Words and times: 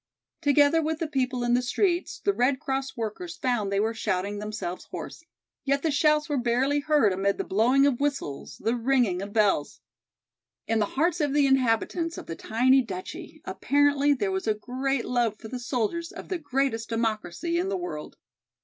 Together 0.41 0.81
with 0.81 0.97
the 0.97 1.05
people 1.07 1.43
in 1.43 1.53
the 1.53 1.61
streets 1.61 2.21
the 2.21 2.33
Red 2.33 2.59
Cross 2.59 2.97
workers 2.97 3.37
found 3.37 3.71
they 3.71 3.79
were 3.79 3.93
shouting 3.93 4.39
themselves 4.39 4.85
hoarse. 4.85 5.23
Yet 5.63 5.83
the 5.83 5.91
shouts 5.91 6.27
were 6.27 6.39
barely 6.39 6.79
heard 6.79 7.13
amid 7.13 7.37
the 7.37 7.43
blowing 7.43 7.85
of 7.85 7.99
whistles, 7.99 8.57
the 8.57 8.75
ringing 8.75 9.21
of 9.21 9.31
bells. 9.31 9.79
In 10.65 10.79
the 10.79 10.87
hearts 10.97 11.21
of 11.21 11.33
the 11.35 11.45
inhabitants 11.45 12.17
of 12.17 12.25
the 12.25 12.35
tiny 12.35 12.81
duchy 12.81 13.43
apparently 13.45 14.11
there 14.15 14.31
was 14.31 14.47
a 14.47 14.55
great 14.55 15.05
love 15.05 15.37
for 15.37 15.49
the 15.49 15.59
soldiers 15.59 16.11
of 16.11 16.29
the 16.29 16.39
greatest 16.39 16.89
democracy 16.89 17.59
in 17.59 17.69
the 17.69 17.77
world. 17.77 18.17